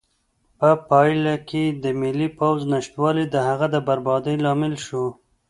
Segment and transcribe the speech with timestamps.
[0.59, 5.05] په پایله کې د ملي پوځ نشتوالی د هغه د بربادۍ لامل شو.